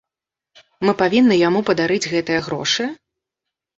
Мы 0.87 0.95
павінны 1.01 1.37
яму 1.47 1.59
падарыць 1.69 2.11
гэтыя 2.17 2.39
грошы? 2.49 2.91